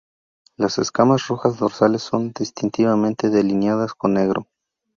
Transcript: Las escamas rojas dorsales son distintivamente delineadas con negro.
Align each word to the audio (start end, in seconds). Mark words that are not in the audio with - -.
Las 0.57 0.79
escamas 0.79 1.27
rojas 1.27 1.59
dorsales 1.59 2.01
son 2.01 2.33
distintivamente 2.35 3.29
delineadas 3.29 3.93
con 3.93 4.15
negro. 4.15 4.47